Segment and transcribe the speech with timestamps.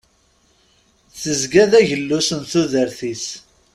[1.19, 3.25] Tezga d agellus n tudert-is.